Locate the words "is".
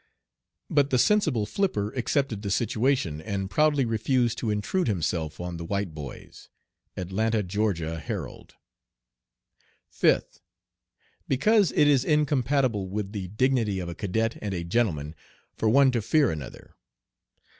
11.87-12.03